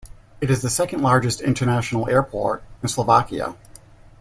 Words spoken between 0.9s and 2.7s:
largest international airport